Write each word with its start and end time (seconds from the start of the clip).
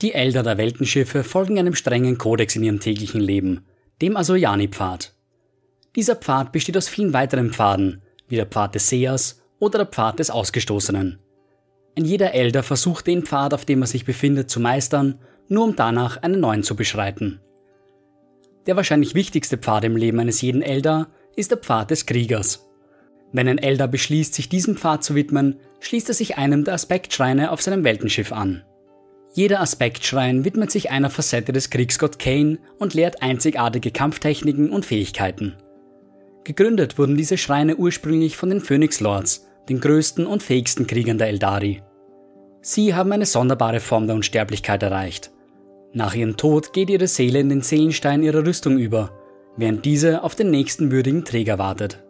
Die 0.00 0.14
Elder 0.14 0.44
der 0.44 0.58
Weltenschiffe 0.58 1.24
folgen 1.24 1.58
einem 1.58 1.74
strengen 1.74 2.18
Kodex 2.18 2.54
in 2.54 2.62
ihrem 2.62 2.78
täglichen 2.78 3.20
Leben, 3.20 3.64
dem 4.00 4.16
Asoyani-Pfad. 4.16 5.12
Dieser 5.96 6.14
Pfad 6.14 6.52
besteht 6.52 6.76
aus 6.76 6.88
vielen 6.88 7.12
weiteren 7.12 7.52
Pfaden, 7.52 8.00
wie 8.28 8.36
der 8.36 8.46
Pfad 8.46 8.76
des 8.76 8.88
Sehers 8.88 9.42
oder 9.58 9.78
der 9.78 9.86
Pfad 9.86 10.20
des 10.20 10.30
Ausgestoßenen. 10.30 11.18
Ein 11.96 12.04
jeder 12.04 12.32
Elder 12.32 12.62
versucht 12.62 13.08
den 13.08 13.24
Pfad, 13.24 13.52
auf 13.52 13.64
dem 13.64 13.82
er 13.82 13.88
sich 13.88 14.04
befindet, 14.04 14.48
zu 14.50 14.60
meistern, 14.60 15.18
nur 15.48 15.64
um 15.64 15.74
danach 15.74 16.22
einen 16.22 16.38
neuen 16.38 16.62
zu 16.62 16.76
beschreiten. 16.76 17.40
Der 18.68 18.76
wahrscheinlich 18.76 19.16
wichtigste 19.16 19.58
Pfad 19.58 19.82
im 19.82 19.96
Leben 19.96 20.20
eines 20.20 20.40
jeden 20.42 20.62
Elder 20.62 21.08
ist 21.34 21.50
der 21.50 21.58
Pfad 21.58 21.90
des 21.90 22.06
Kriegers. 22.06 22.68
Wenn 23.32 23.48
ein 23.48 23.58
Elder 23.58 23.88
beschließt, 23.88 24.32
sich 24.32 24.48
diesem 24.48 24.76
Pfad 24.76 25.02
zu 25.02 25.16
widmen, 25.16 25.58
schließt 25.80 26.08
er 26.08 26.14
sich 26.14 26.38
einem 26.38 26.62
der 26.62 26.74
Aspektschreine 26.74 27.50
auf 27.50 27.62
seinem 27.62 27.82
Weltenschiff 27.82 28.30
an. 28.30 28.62
Jeder 29.34 29.60
Aspektschrein 29.60 30.44
widmet 30.44 30.70
sich 30.70 30.90
einer 30.90 31.10
Facette 31.10 31.52
des 31.52 31.70
Kriegsgott 31.70 32.18
Kane 32.18 32.58
und 32.78 32.94
lehrt 32.94 33.22
einzigartige 33.22 33.90
Kampftechniken 33.90 34.70
und 34.70 34.86
Fähigkeiten. 34.86 35.54
Gegründet 36.44 36.98
wurden 36.98 37.16
diese 37.16 37.36
Schreine 37.36 37.76
ursprünglich 37.76 38.36
von 38.36 38.48
den 38.48 38.60
Phoenix 38.60 39.00
Lords, 39.00 39.46
den 39.68 39.80
größten 39.80 40.26
und 40.26 40.42
fähigsten 40.42 40.86
Kriegern 40.86 41.18
der 41.18 41.28
Eldari. 41.28 41.82
Sie 42.62 42.94
haben 42.94 43.12
eine 43.12 43.26
sonderbare 43.26 43.80
Form 43.80 44.06
der 44.06 44.16
Unsterblichkeit 44.16 44.82
erreicht. 44.82 45.30
Nach 45.92 46.14
ihrem 46.14 46.36
Tod 46.36 46.72
geht 46.72 46.90
ihre 46.90 47.06
Seele 47.06 47.40
in 47.40 47.48
den 47.48 47.62
Seelenstein 47.62 48.22
ihrer 48.22 48.44
Rüstung 48.44 48.78
über, 48.78 49.10
während 49.56 49.84
diese 49.84 50.22
auf 50.22 50.34
den 50.34 50.50
nächsten 50.50 50.90
würdigen 50.90 51.24
Träger 51.24 51.58
wartet. 51.58 52.02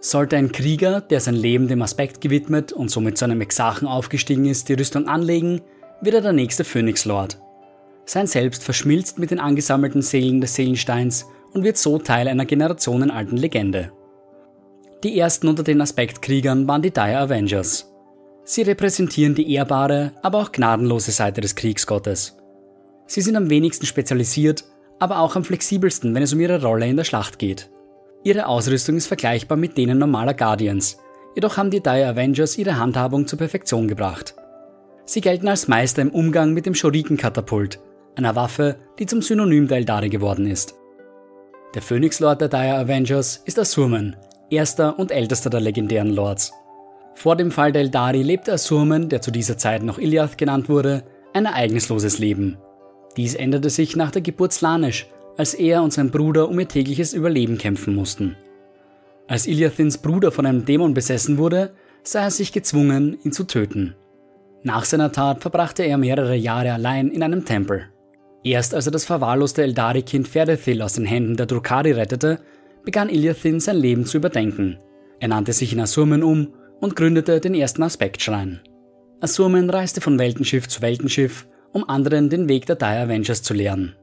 Sollte 0.00 0.36
ein 0.36 0.52
Krieger, 0.52 1.00
der 1.00 1.20
sein 1.20 1.34
Leben 1.34 1.68
dem 1.68 1.80
Aspekt 1.80 2.20
gewidmet 2.20 2.72
und 2.72 2.90
somit 2.90 3.16
zu 3.16 3.24
einem 3.24 3.40
Exarchen 3.40 3.88
aufgestiegen 3.88 4.44
ist, 4.44 4.68
die 4.68 4.74
Rüstung 4.74 5.08
anlegen, 5.08 5.62
wird 6.04 6.14
er 6.14 6.20
der 6.20 6.32
nächste 6.32 6.64
Phönix 6.64 7.04
Lord. 7.04 7.38
Sein 8.06 8.26
Selbst 8.26 8.62
verschmilzt 8.62 9.18
mit 9.18 9.30
den 9.30 9.40
angesammelten 9.40 10.02
Seelen 10.02 10.40
des 10.40 10.54
Seelensteins 10.54 11.26
und 11.52 11.64
wird 11.64 11.76
so 11.76 11.98
Teil 11.98 12.28
einer 12.28 12.44
generationenalten 12.44 13.38
Legende. 13.38 13.92
Die 15.02 15.18
ersten 15.18 15.48
unter 15.48 15.62
den 15.62 15.80
Aspektkriegern 15.80 16.66
waren 16.68 16.82
die 16.82 16.90
Dire 16.90 17.18
Avengers. 17.18 17.90
Sie 18.44 18.62
repräsentieren 18.62 19.34
die 19.34 19.52
ehrbare, 19.54 20.12
aber 20.22 20.38
auch 20.38 20.52
gnadenlose 20.52 21.12
Seite 21.12 21.40
des 21.40 21.54
Kriegsgottes. 21.54 22.36
Sie 23.06 23.20
sind 23.20 23.36
am 23.36 23.48
wenigsten 23.48 23.86
spezialisiert, 23.86 24.64
aber 24.98 25.20
auch 25.20 25.36
am 25.36 25.44
flexibelsten, 25.44 26.14
wenn 26.14 26.22
es 26.22 26.32
um 26.32 26.40
ihre 26.40 26.62
Rolle 26.62 26.86
in 26.86 26.96
der 26.96 27.04
Schlacht 27.04 27.38
geht. 27.38 27.70
Ihre 28.22 28.46
Ausrüstung 28.46 28.96
ist 28.96 29.06
vergleichbar 29.06 29.56
mit 29.56 29.76
denen 29.76 29.98
normaler 29.98 30.34
Guardians, 30.34 30.98
jedoch 31.34 31.56
haben 31.56 31.70
die 31.70 31.82
Dire 31.82 32.08
Avengers 32.08 32.58
ihre 32.58 32.78
Handhabung 32.78 33.26
zur 33.26 33.38
Perfektion 33.38 33.88
gebracht. 33.88 34.34
Sie 35.06 35.20
gelten 35.20 35.48
als 35.48 35.68
Meister 35.68 36.02
im 36.02 36.10
Umgang 36.10 36.54
mit 36.54 36.66
dem 36.66 36.74
Shuriken-Katapult, 36.74 37.78
einer 38.16 38.34
Waffe, 38.36 38.76
die 38.98 39.06
zum 39.06 39.20
Synonym 39.20 39.68
der 39.68 39.78
Eldari 39.78 40.08
geworden 40.08 40.46
ist. 40.46 40.74
Der 41.74 41.82
Phoenix 41.82 42.20
Lord 42.20 42.40
der 42.40 42.48
Dire 42.48 42.78
Avengers 42.78 43.42
ist 43.44 43.58
Asurman, 43.58 44.16
erster 44.50 44.98
und 44.98 45.10
ältester 45.10 45.50
der 45.50 45.60
legendären 45.60 46.10
Lords. 46.10 46.52
Vor 47.14 47.36
dem 47.36 47.50
Fall 47.50 47.72
der 47.72 47.82
Eldari 47.82 48.22
lebte 48.22 48.52
Asurman, 48.52 49.08
der 49.08 49.20
zu 49.20 49.30
dieser 49.30 49.58
Zeit 49.58 49.82
noch 49.82 49.98
Iliath 49.98 50.38
genannt 50.38 50.68
wurde, 50.68 51.04
ein 51.32 51.46
ereignisloses 51.46 52.18
Leben. 52.18 52.56
Dies 53.16 53.34
änderte 53.34 53.70
sich 53.70 53.96
nach 53.96 54.10
der 54.10 54.22
Geburt 54.22 54.52
Slaanesh, 54.52 55.08
als 55.36 55.54
er 55.54 55.82
und 55.82 55.92
sein 55.92 56.10
Bruder 56.10 56.48
um 56.48 56.58
ihr 56.58 56.68
tägliches 56.68 57.12
Überleben 57.12 57.58
kämpfen 57.58 57.94
mussten. 57.94 58.36
Als 59.26 59.46
Iliathins 59.46 59.98
Bruder 59.98 60.32
von 60.32 60.46
einem 60.46 60.64
Dämon 60.64 60.94
besessen 60.94 61.38
wurde, 61.38 61.72
sah 62.02 62.22
er 62.22 62.30
sich 62.30 62.52
gezwungen, 62.52 63.18
ihn 63.24 63.32
zu 63.32 63.44
töten. 63.44 63.94
Nach 64.66 64.86
seiner 64.86 65.12
Tat 65.12 65.42
verbrachte 65.42 65.82
er 65.82 65.98
mehrere 65.98 66.34
Jahre 66.34 66.72
allein 66.72 67.10
in 67.10 67.22
einem 67.22 67.44
Tempel. 67.44 67.84
Erst 68.42 68.74
als 68.74 68.86
er 68.86 68.92
das 68.92 69.04
verwahrloste 69.04 69.62
Eldari-Kind 69.62 70.26
Ferdethil 70.26 70.80
aus 70.80 70.94
den 70.94 71.04
Händen 71.04 71.36
der 71.36 71.44
Drukari 71.44 71.92
rettete, 71.92 72.40
begann 72.82 73.10
Iliathin 73.10 73.60
sein 73.60 73.76
Leben 73.76 74.06
zu 74.06 74.16
überdenken. 74.16 74.78
Er 75.20 75.28
nannte 75.28 75.52
sich 75.52 75.74
in 75.74 75.80
Asurmen 75.80 76.22
um 76.22 76.54
und 76.80 76.96
gründete 76.96 77.40
den 77.40 77.54
ersten 77.54 77.82
Aspektschrein. 77.82 78.60
Asurmen 79.20 79.68
reiste 79.68 80.00
von 80.00 80.18
Weltenschiff 80.18 80.66
zu 80.66 80.80
Weltenschiff, 80.80 81.46
um 81.72 81.86
anderen 81.86 82.30
den 82.30 82.48
Weg 82.48 82.64
der 82.64 82.76
Dire 82.76 83.00
Avengers 83.00 83.42
zu 83.42 83.52
lehren. 83.52 83.96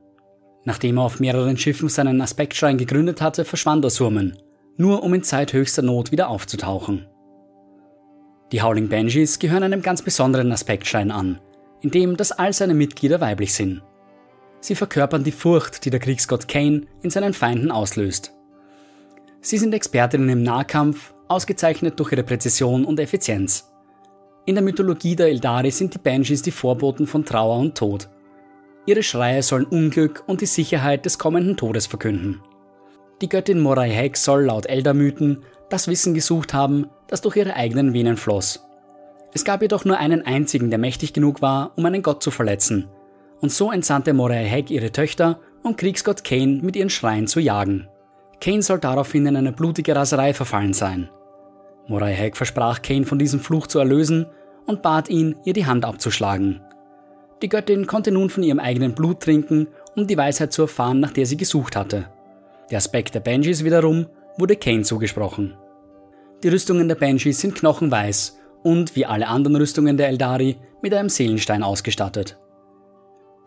Nachdem 0.63 0.99
er 0.99 1.05
auf 1.05 1.19
mehreren 1.19 1.57
Schiffen 1.57 1.89
seinen 1.89 2.21
Aspektschrein 2.21 2.77
gegründet 2.77 3.19
hatte, 3.19 3.45
verschwand 3.45 3.83
Asurmen, 3.83 4.37
nur 4.77 5.01
um 5.01 5.11
in 5.15 5.23
Zeit 5.23 5.53
höchster 5.53 5.81
Not 5.81 6.11
wieder 6.11 6.29
aufzutauchen. 6.29 7.07
Die 8.51 8.61
Howling 8.61 8.89
Banshees 8.89 9.39
gehören 9.39 9.63
einem 9.63 9.81
ganz 9.81 10.01
besonderen 10.01 10.51
Aspektschein 10.51 11.09
an, 11.09 11.39
in 11.79 11.89
dem 11.89 12.17
dass 12.17 12.33
all 12.33 12.51
seine 12.51 12.73
Mitglieder 12.73 13.21
weiblich 13.21 13.53
sind. 13.53 13.81
Sie 14.59 14.75
verkörpern 14.75 15.23
die 15.23 15.31
Furcht, 15.31 15.85
die 15.85 15.89
der 15.89 16.01
Kriegsgott 16.01 16.47
Kane 16.47 16.83
in 17.01 17.09
seinen 17.09 17.33
Feinden 17.33 17.71
auslöst. 17.71 18.33
Sie 19.39 19.57
sind 19.57 19.73
Expertinnen 19.73 20.29
im 20.29 20.43
Nahkampf, 20.43 21.13
ausgezeichnet 21.29 21.99
durch 21.99 22.11
ihre 22.11 22.23
Präzision 22.23 22.83
und 22.83 22.99
Effizienz. 22.99 23.71
In 24.45 24.55
der 24.55 24.63
Mythologie 24.63 25.15
der 25.15 25.27
Eldari 25.27 25.71
sind 25.71 25.93
die 25.93 25.99
Banshees 25.99 26.41
die 26.41 26.51
Vorboten 26.51 27.07
von 27.07 27.25
Trauer 27.25 27.57
und 27.57 27.77
Tod. 27.77 28.09
Ihre 28.85 29.01
Schreie 29.01 29.43
sollen 29.43 29.65
Unglück 29.65 30.23
und 30.27 30.41
die 30.41 30.45
Sicherheit 30.45 31.05
des 31.05 31.17
kommenden 31.17 31.55
Todes 31.55 31.87
verkünden. 31.87 32.41
Die 33.21 33.29
Göttin 33.29 33.59
Morai 33.59 33.91
Hek 33.91 34.17
soll 34.17 34.45
laut 34.45 34.65
Eldermythen 34.65 35.43
das 35.69 35.87
Wissen 35.87 36.13
gesucht 36.13 36.53
haben, 36.53 36.87
das 37.11 37.21
durch 37.21 37.35
ihre 37.35 37.55
eigenen 37.55 37.93
Venen 37.93 38.17
floss. 38.17 38.67
Es 39.33 39.45
gab 39.45 39.61
jedoch 39.61 39.85
nur 39.85 39.97
einen 39.97 40.25
einzigen, 40.25 40.71
der 40.71 40.79
mächtig 40.79 41.13
genug 41.13 41.41
war, 41.41 41.73
um 41.75 41.85
einen 41.85 42.01
Gott 42.01 42.23
zu 42.23 42.31
verletzen. 42.31 42.87
Und 43.39 43.51
so 43.51 43.71
entsandte 43.71 44.13
Moray 44.13 44.49
Hag 44.49 44.71
ihre 44.71 44.91
Töchter, 44.91 45.39
um 45.63 45.75
Kriegsgott 45.75 46.23
Cain 46.23 46.61
mit 46.61 46.75
ihren 46.75 46.89
Schreien 46.89 47.27
zu 47.27 47.39
jagen. 47.39 47.87
Cain 48.39 48.61
soll 48.61 48.79
daraufhin 48.79 49.25
in 49.27 49.35
eine 49.35 49.51
blutige 49.51 49.95
Raserei 49.95 50.33
verfallen 50.33 50.73
sein. 50.73 51.09
Moray 51.87 52.15
Hag 52.15 52.35
versprach 52.35 52.81
Cain 52.81 53.05
von 53.05 53.19
diesem 53.19 53.39
Fluch 53.39 53.67
zu 53.67 53.79
erlösen 53.79 54.25
und 54.65 54.81
bat 54.81 55.09
ihn, 55.09 55.35
ihr 55.45 55.53
die 55.53 55.65
Hand 55.65 55.85
abzuschlagen. 55.85 56.61
Die 57.41 57.49
Göttin 57.49 57.87
konnte 57.87 58.11
nun 58.11 58.29
von 58.29 58.43
ihrem 58.43 58.59
eigenen 58.59 58.93
Blut 58.93 59.21
trinken, 59.21 59.67
um 59.95 60.07
die 60.07 60.17
Weisheit 60.17 60.53
zu 60.53 60.63
erfahren, 60.63 60.99
nach 60.99 61.11
der 61.11 61.25
sie 61.25 61.37
gesucht 61.37 61.75
hatte. 61.75 62.05
Der 62.69 62.77
Aspekt 62.77 63.15
der 63.15 63.19
Banshees 63.19 63.63
wiederum 63.63 64.05
wurde 64.37 64.55
Cain 64.55 64.83
zugesprochen. 64.83 65.55
Die 66.43 66.49
Rüstungen 66.49 66.87
der 66.87 66.95
Banshees 66.95 67.39
sind 67.39 67.55
knochenweiß 67.55 68.39
und, 68.63 68.95
wie 68.95 69.05
alle 69.05 69.27
anderen 69.27 69.55
Rüstungen 69.55 69.97
der 69.97 70.07
Eldari, 70.07 70.57
mit 70.81 70.93
einem 70.93 71.09
Seelenstein 71.09 71.61
ausgestattet. 71.61 72.39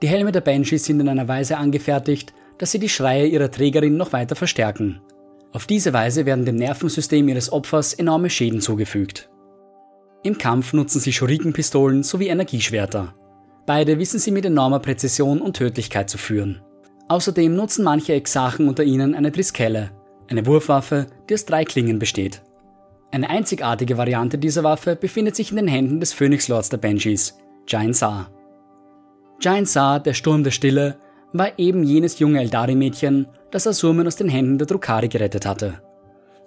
Die 0.03 0.09
Helme 0.09 0.33
der 0.33 0.41
Banshees 0.41 0.85
sind 0.85 1.01
in 1.01 1.09
einer 1.09 1.27
Weise 1.27 1.57
angefertigt, 1.57 2.33
dass 2.59 2.71
sie 2.71 2.79
die 2.79 2.89
Schreie 2.89 3.27
ihrer 3.27 3.51
Trägerin 3.51 3.97
noch 3.97 4.13
weiter 4.13 4.37
verstärken. 4.37 5.01
Auf 5.53 5.67
diese 5.67 5.93
Weise 5.93 6.27
werden 6.27 6.45
dem 6.45 6.57
Nervensystem 6.57 7.29
ihres 7.29 7.53
Opfers 7.53 7.95
enorme 7.95 8.31
Schäden 8.31 8.61
zugefügt. 8.61 9.29
Im 10.23 10.39
Kampf 10.39 10.73
nutzen 10.73 11.01
sie 11.01 11.13
Shuriken-Pistolen 11.13 12.03
sowie 12.03 12.29
Energieschwerter. 12.29 13.15
Beide 13.67 13.99
wissen 13.99 14.21
sie 14.21 14.31
mit 14.31 14.45
enormer 14.45 14.79
Präzision 14.79 15.41
und 15.41 15.57
Tödlichkeit 15.57 16.11
zu 16.11 16.19
führen. 16.19 16.61
Außerdem 17.09 17.55
nutzen 17.55 17.85
manche 17.85 18.15
Exarchen 18.15 18.69
unter 18.69 18.85
ihnen 18.85 19.15
eine 19.15 19.33
Triskelle, 19.33 19.91
eine 20.29 20.47
Wurfwaffe, 20.47 21.07
die 21.29 21.35
aus 21.35 21.45
drei 21.45 21.65
Klingen 21.65 21.99
besteht. 21.99 22.43
Eine 23.15 23.31
einzigartige 23.31 23.97
Variante 23.97 24.39
dieser 24.39 24.65
Waffe 24.65 24.97
befindet 24.97 25.37
sich 25.37 25.51
in 25.51 25.57
den 25.57 25.69
Händen 25.69 26.01
des 26.01 26.13
Phoenix 26.13 26.49
Lords 26.49 26.69
der 26.69 26.79
Banshees, 26.79 27.39
Giant 27.65 27.95
Saar. 27.95 28.29
Giant 29.39 29.69
Saar, 29.69 30.01
der 30.01 30.15
Sturm 30.15 30.43
der 30.43 30.51
Stille, 30.51 30.97
war 31.33 31.57
eben 31.57 31.85
jenes 31.85 32.19
junge 32.19 32.41
Eldari-Mädchen, 32.41 33.29
das 33.53 33.69
Asurmen 33.69 34.09
aus 34.09 34.17
den 34.17 34.29
Händen 34.29 34.59
der 34.59 34.67
Drukari 34.67 35.07
gerettet 35.07 35.47
hatte. 35.47 35.81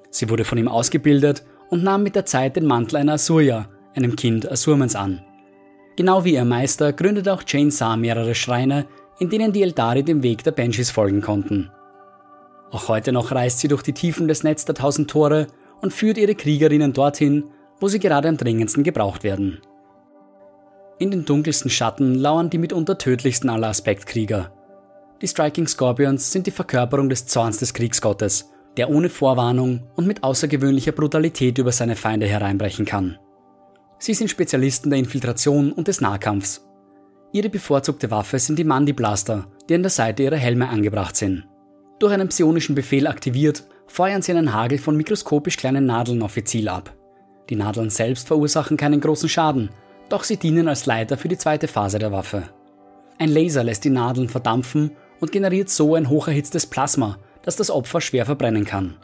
Sie 0.09 0.29
wurde 0.29 0.43
von 0.43 0.57
ihm 0.57 0.67
ausgebildet 0.67 1.45
und 1.69 1.85
nahm 1.85 2.03
mit 2.03 2.17
der 2.17 2.25
Zeit 2.25 2.57
den 2.57 2.65
Mantel 2.65 2.97
einer 2.97 3.13
Asurya, 3.13 3.69
einem 3.95 4.17
Kind 4.17 4.51
Asurmens, 4.51 4.97
an. 4.97 5.23
Genau 5.95 6.25
wie 6.25 6.33
ihr 6.33 6.43
Meister 6.43 6.91
gründete 6.91 7.31
auch 7.31 7.43
Jane 7.47 7.71
Saar 7.71 7.95
mehrere 7.95 8.35
Schreine, 8.35 8.87
in 9.19 9.29
denen 9.29 9.53
die 9.53 9.63
Eldari 9.63 10.03
dem 10.03 10.21
Weg 10.21 10.43
der 10.43 10.51
Banshees 10.51 10.91
folgen 10.91 11.21
konnten. 11.21 11.71
Auch 12.71 12.89
heute 12.89 13.13
noch 13.13 13.31
reist 13.31 13.59
sie 13.59 13.69
durch 13.69 13.83
die 13.83 13.93
Tiefen 13.93 14.27
des 14.27 14.43
Netz 14.43 14.65
der 14.65 14.75
Tausend 14.75 15.09
Tore 15.09 15.47
und 15.81 15.93
führt 15.93 16.17
ihre 16.17 16.35
Kriegerinnen 16.35 16.93
dorthin, 16.93 17.45
wo 17.79 17.87
sie 17.87 17.99
gerade 17.99 18.27
am 18.27 18.37
dringendsten 18.37 18.83
gebraucht 18.83 19.23
werden. 19.23 19.59
In 20.99 21.11
den 21.11 21.25
dunkelsten 21.25 21.69
Schatten 21.69 22.15
lauern 22.15 22.49
die 22.49 22.57
mitunter 22.57 22.97
tödlichsten 22.97 23.49
aller 23.49 23.67
Aspektkrieger. 23.67 24.51
Die 25.21 25.27
Striking 25.27 25.67
Scorpions 25.67 26.31
sind 26.31 26.47
die 26.47 26.51
Verkörperung 26.51 27.09
des 27.09 27.27
Zorns 27.27 27.57
des 27.57 27.73
Kriegsgottes, 27.73 28.51
der 28.77 28.89
ohne 28.89 29.09
Vorwarnung 29.09 29.87
und 29.95 30.07
mit 30.07 30.23
außergewöhnlicher 30.23 30.91
Brutalität 30.91 31.57
über 31.57 31.71
seine 31.71 31.95
Feinde 31.95 32.27
hereinbrechen 32.27 32.85
kann. 32.85 33.17
Sie 33.99 34.13
sind 34.13 34.29
Spezialisten 34.29 34.89
der 34.89 34.99
Infiltration 34.99 35.71
und 35.71 35.87
des 35.87 36.01
Nahkampfs. 36.01 36.63
Ihre 37.31 37.49
bevorzugte 37.49 38.09
Waffe 38.11 38.39
sind 38.39 38.57
die 38.57 38.63
Mandi 38.63 38.93
Blaster, 38.93 39.47
die 39.67 39.75
an 39.75 39.81
der 39.81 39.89
Seite 39.89 40.23
ihrer 40.23 40.37
Helme 40.37 40.69
angebracht 40.69 41.15
sind. 41.15 41.47
Durch 41.99 42.13
einen 42.13 42.29
psionischen 42.29 42.75
Befehl 42.75 43.07
aktiviert, 43.07 43.63
feuern 43.87 44.21
sie 44.21 44.31
einen 44.31 44.53
Hagel 44.53 44.77
von 44.77 44.95
mikroskopisch 44.95 45.57
kleinen 45.57 45.85
Nadeln 45.85 46.21
auf 46.21 46.37
ihr 46.37 46.45
Ziel 46.45 46.69
ab. 46.69 46.93
Die 47.49 47.55
Nadeln 47.55 47.89
selbst 47.89 48.27
verursachen 48.27 48.77
keinen 48.77 49.01
großen 49.01 49.29
Schaden, 49.29 49.69
doch 50.09 50.23
sie 50.23 50.37
dienen 50.37 50.67
als 50.67 50.85
Leiter 50.85 51.17
für 51.17 51.27
die 51.27 51.37
zweite 51.37 51.67
Phase 51.67 51.99
der 51.99 52.11
Waffe. 52.11 52.43
Ein 53.19 53.29
Laser 53.29 53.63
lässt 53.63 53.83
die 53.83 53.89
Nadeln 53.89 54.29
verdampfen 54.29 54.91
und 55.19 55.31
generiert 55.31 55.69
so 55.69 55.95
ein 55.95 56.09
hocherhitztes 56.09 56.67
Plasma, 56.67 57.17
das 57.41 57.55
das 57.55 57.71
Opfer 57.71 58.01
schwer 58.01 58.25
verbrennen 58.25 58.65
kann. 58.65 58.95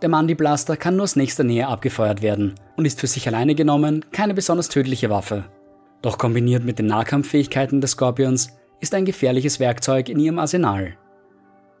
Der 0.00 0.08
Mandi-Blaster 0.08 0.76
kann 0.76 0.96
nur 0.96 1.04
aus 1.04 1.14
nächster 1.14 1.44
Nähe 1.44 1.68
abgefeuert 1.68 2.22
werden 2.22 2.54
und 2.76 2.86
ist 2.86 2.98
für 2.98 3.06
sich 3.06 3.28
alleine 3.28 3.54
genommen 3.54 4.04
keine 4.10 4.34
besonders 4.34 4.68
tödliche 4.68 5.10
Waffe. 5.10 5.44
Doch 6.02 6.18
kombiniert 6.18 6.64
mit 6.64 6.80
den 6.80 6.86
Nahkampffähigkeiten 6.86 7.80
des 7.80 7.92
Scorpions 7.92 8.56
ist 8.80 8.94
ein 8.94 9.04
gefährliches 9.04 9.60
Werkzeug 9.60 10.08
in 10.08 10.18
ihrem 10.18 10.40
Arsenal. 10.40 10.96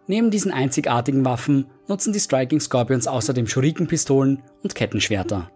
Neben 0.06 0.30
diesen 0.30 0.52
einzigartigen 0.52 1.24
Waffen 1.24 1.66
nutzen 1.86 2.12
die 2.12 2.20
Striking 2.20 2.60
Scorpions 2.60 3.06
außerdem 3.06 3.46
Shuriken-Pistolen 3.46 4.42
und 4.62 4.74
Kettenschwerter. 4.74 5.50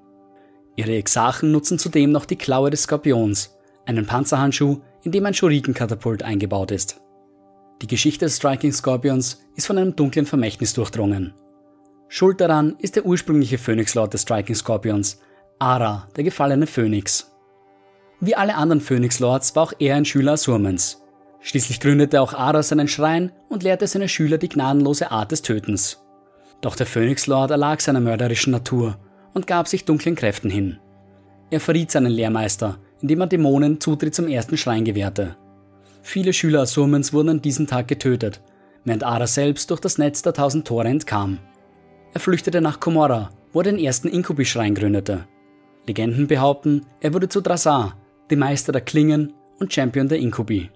Ihre 0.76 0.94
Exarchen 0.94 1.50
nutzen 1.50 1.78
zudem 1.78 2.12
noch 2.12 2.26
die 2.26 2.36
Klaue 2.36 2.70
des 2.70 2.82
Skorpions, 2.82 3.56
einen 3.86 4.06
Panzerhandschuh, 4.06 4.80
in 5.02 5.12
dem 5.12 5.26
ein 5.26 5.34
Shuriken-Katapult 5.34 6.22
eingebaut 6.22 6.70
ist. 6.70 7.00
Die 7.82 7.86
Geschichte 7.86 8.24
des 8.24 8.36
Striking 8.36 8.72
Scorpions 8.72 9.40
ist 9.54 9.66
von 9.66 9.78
einem 9.78 9.96
dunklen 9.96 10.26
Vermächtnis 10.26 10.74
durchdrungen. 10.74 11.34
Schuld 12.08 12.40
daran 12.40 12.76
ist 12.78 12.96
der 12.96 13.04
ursprüngliche 13.04 13.58
Phoenix 13.58 13.94
Lord 13.94 14.14
des 14.14 14.22
Striking 14.22 14.54
Scorpions, 14.54 15.20
Ara, 15.58 16.08
der 16.16 16.24
gefallene 16.24 16.66
Phönix. 16.66 17.32
Wie 18.20 18.34
alle 18.34 18.54
anderen 18.54 18.80
Phoenix 18.80 19.20
Lords 19.20 19.56
war 19.56 19.64
auch 19.64 19.72
er 19.78 19.96
ein 19.96 20.04
Schüler 20.04 20.32
Asurmens. 20.32 21.02
Schließlich 21.46 21.78
gründete 21.78 22.20
auch 22.20 22.34
Aras 22.34 22.72
einen 22.72 22.88
Schrein 22.88 23.30
und 23.48 23.62
lehrte 23.62 23.86
seine 23.86 24.08
Schüler 24.08 24.36
die 24.36 24.48
gnadenlose 24.48 25.12
Art 25.12 25.30
des 25.30 25.42
Tötens. 25.42 26.02
Doch 26.60 26.74
der 26.74 26.86
Phoenix 26.86 27.28
Lord 27.28 27.52
erlag 27.52 27.78
seiner 27.78 28.00
mörderischen 28.00 28.50
Natur 28.50 28.98
und 29.32 29.46
gab 29.46 29.68
sich 29.68 29.84
dunklen 29.84 30.16
Kräften 30.16 30.50
hin. 30.50 30.80
Er 31.50 31.60
verriet 31.60 31.92
seinen 31.92 32.10
Lehrmeister, 32.10 32.80
indem 33.00 33.20
er 33.20 33.28
Dämonen 33.28 33.80
Zutritt 33.80 34.12
zum 34.12 34.26
ersten 34.26 34.56
Schrein 34.56 34.84
gewährte. 34.84 35.36
Viele 36.02 36.32
Schüler 36.32 36.62
Asurmens 36.62 37.12
wurden 37.12 37.28
an 37.28 37.42
diesem 37.42 37.68
Tag 37.68 37.86
getötet, 37.86 38.40
während 38.84 39.04
Ara 39.04 39.28
selbst 39.28 39.70
durch 39.70 39.78
das 39.78 39.98
Netz 39.98 40.22
der 40.22 40.32
tausend 40.32 40.66
Tore 40.66 40.88
entkam. 40.88 41.38
Er 42.12 42.18
flüchtete 42.18 42.60
nach 42.60 42.80
Komorra, 42.80 43.30
wo 43.52 43.60
er 43.60 43.70
den 43.70 43.78
ersten 43.78 44.08
Inkubi-Schrein 44.08 44.74
gründete. 44.74 45.28
Legenden 45.86 46.26
behaupten, 46.26 46.86
er 47.00 47.14
wurde 47.14 47.28
zu 47.28 47.40
Drasar, 47.40 47.96
dem 48.32 48.40
Meister 48.40 48.72
der 48.72 48.80
Klingen 48.80 49.32
und 49.60 49.72
Champion 49.72 50.08
der 50.08 50.18
Inkubi. 50.18 50.70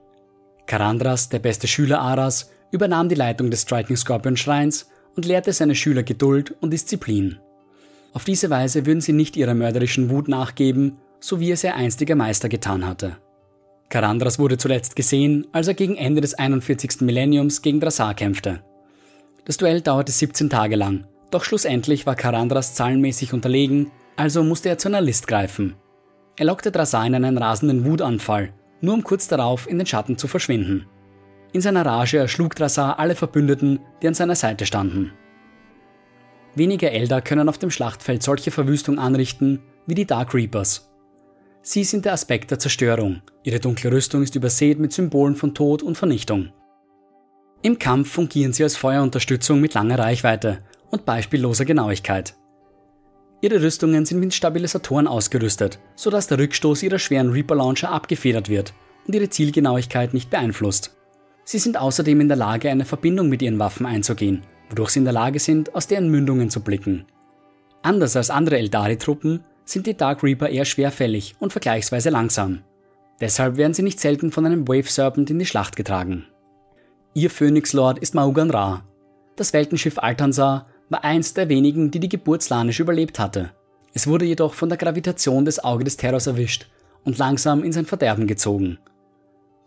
Karandras, 0.70 1.28
der 1.28 1.40
beste 1.40 1.67
Schüler 1.67 2.00
Aras, 2.00 2.52
übernahm 2.70 3.08
die 3.08 3.17
Leitung 3.17 3.50
des 3.50 3.62
Striking 3.62 3.96
Scorpion 3.96 4.37
Schreins 4.37 4.88
und 5.17 5.26
lehrte 5.26 5.52
seine 5.52 5.75
Schüler 5.75 6.05
Geduld 6.05 6.55
und 6.61 6.72
Disziplin. 6.72 7.40
Auf 8.12 8.22
diese 8.22 8.50
Weise 8.50 8.87
würden 8.87 9.00
sie 9.00 9.12
nicht 9.12 9.37
ihrer 9.37 9.55
mörderischen 9.55 10.11
Wut 10.11 10.28
nachgeben, 10.28 10.99
so 11.19 11.40
wie 11.40 11.50
es 11.50 11.64
ihr 11.64 11.75
einstiger 11.75 12.14
Meister 12.14 12.49
getan 12.49 12.87
hatte. 12.87 13.17
Karandras 13.88 14.38
wurde 14.38 14.58
zuletzt 14.58 14.94
gesehen, 14.94 15.49
als 15.50 15.67
er 15.67 15.75
gegen 15.75 15.96
Ende 15.96 16.20
des 16.20 16.34
41. 16.34 17.00
Millenniums 17.00 17.62
gegen 17.62 17.81
Drasar 17.81 18.14
kämpfte. 18.14 18.62
Das 19.46 19.56
Duell 19.56 19.81
dauerte 19.81 20.12
17 20.12 20.50
Tage 20.50 20.76
lang, 20.76 21.05
doch 21.32 21.43
schlussendlich 21.43 22.06
war 22.06 22.14
Karandras 22.14 22.76
zahlenmäßig 22.76 23.32
unterlegen, 23.32 23.90
also 24.14 24.44
musste 24.44 24.69
er 24.69 24.78
zu 24.78 24.87
einer 24.87 25.00
List 25.00 25.26
greifen. 25.26 25.75
Er 26.37 26.46
lockte 26.46 26.70
Drasar 26.70 27.05
in 27.06 27.16
einen 27.16 27.38
rasenden 27.38 27.84
Wutanfall, 27.84 28.52
nur 28.81 28.94
um 28.94 29.05
kurz 29.05 29.29
darauf 29.29 29.69
in 29.69 29.79
den 29.79 29.87
Schatten 29.87 30.19
zu 30.19 30.29
verschwinden. 30.29 30.87
In 31.53 31.61
seiner 31.61 31.85
Rage 31.85 32.19
erschlug 32.19 32.55
Drasar 32.55 32.99
alle 32.99 33.15
Verbündeten, 33.15 33.81
die 34.03 34.09
an 34.09 34.15
seiner 34.15 34.37
Seite 34.37 34.67
standen. 34.67 35.12
Wenige 36.55 36.91
Elder 36.91 37.21
können 37.21 37.49
auf 37.49 37.59
dem 37.59 37.71
Schlachtfeld 37.71 38.23
solche 38.23 38.50
Verwüstung 38.50 38.99
anrichten 38.99 39.61
wie 39.87 39.94
die 39.94 40.06
Dark 40.06 40.35
Reapers. 40.35 40.91
Sie 41.62 41.85
sind 41.85 42.05
der 42.05 42.15
Aspekt 42.15 42.50
der 42.50 42.59
Zerstörung. 42.59 43.23
Ihre 43.43 43.61
dunkle 43.61 43.93
Rüstung 43.93 44.23
ist 44.23 44.35
übersät 44.35 44.79
mit 44.79 44.93
Symbolen 44.93 45.37
von 45.37 45.55
Tod 45.55 45.83
und 45.83 45.99
Vernichtung. 45.99 46.53
Im 47.62 47.79
Kampf 47.79 48.11
fungieren 48.11 48.53
sie 48.53 48.62
als 48.62 48.76
Feuerunterstützung 48.76 49.61
mit 49.61 49.75
langer 49.75 49.99
Reichweite 49.99 50.61
und 50.91 51.05
beispielloser 51.05 51.67
Genauigkeit. 51.67 52.35
Ihre 53.42 53.62
Rüstungen 53.62 54.04
sind 54.04 54.20
mit 54.20 54.34
Stabilisatoren 54.34 55.06
ausgerüstet, 55.06 55.78
sodass 55.94 56.26
der 56.26 56.38
Rückstoß 56.38 56.82
ihrer 56.82 56.98
schweren 56.98 57.31
Reaper 57.31 57.54
Launcher 57.54 57.90
abgefedert 57.90 58.48
wird 58.48 58.75
und 59.06 59.14
ihre 59.14 59.31
Zielgenauigkeit 59.31 60.12
nicht 60.12 60.31
beeinflusst. 60.31 60.96
Sie 61.44 61.58
sind 61.58 61.78
außerdem 61.78 62.20
in 62.20 62.28
der 62.28 62.37
Lage, 62.37 62.70
eine 62.70 62.84
Verbindung 62.84 63.28
mit 63.28 63.40
ihren 63.42 63.58
Waffen 63.58 63.87
einzugehen, 63.87 64.42
wodurch 64.69 64.90
sie 64.90 64.98
in 64.98 65.04
der 65.04 65.14
Lage 65.14 65.38
sind, 65.38 65.75
aus 65.75 65.87
deren 65.87 66.10
Mündungen 66.10 66.50
zu 66.50 66.60
blicken. 66.60 67.06
Anders 67.82 68.14
als 68.14 68.31
andere 68.31 68.58
Eldari-Truppen 68.58 69.42
sind 69.64 69.87
die 69.87 69.96
Dark 69.96 70.22
Reaper 70.22 70.50
eher 70.50 70.66
schwerfällig 70.66 71.34
und 71.40 71.52
vergleichsweise 71.52 72.10
langsam. 72.10 72.60
Deshalb 73.20 73.56
werden 73.56 73.75
sie 73.75 73.82
nicht 73.82 74.00
selten 74.00 74.32
von 74.32 74.44
einem 74.46 74.69
Wave 74.69 74.88
Serpent 74.88 75.31
in 75.31 75.38
die 75.38 75.46
Schlacht 75.46 75.76
getragen. 75.76 76.26
Ihr 77.14 77.31
Phoenix 77.31 77.72
Lord 77.72 77.98
ist 77.98 78.14
Maugan 78.14 78.50
Ra. 78.50 78.84
Das 79.37 79.52
Weltenschiff 79.52 79.98
Altansar 79.98 80.66
war 80.90 81.04
eins 81.04 81.32
der 81.32 81.48
wenigen, 81.48 81.90
die 81.90 82.00
die 82.00 82.08
Geburt 82.08 82.42
Slanisch 82.42 82.81
überlebt 82.81 83.19
hatte. 83.19 83.52
Es 83.94 84.06
wurde 84.06 84.26
jedoch 84.26 84.54
von 84.54 84.69
der 84.69 84.78
Gravitation 84.78 85.44
des 85.44 85.62
Auge 85.64 85.84
des 85.84 85.96
Terrors 85.96 86.26
erwischt 86.26 86.66
und 87.04 87.16
langsam 87.16 87.64
in 87.64 87.72
sein 87.72 87.87
Verderben 87.87 88.26
gezogen. 88.26 88.78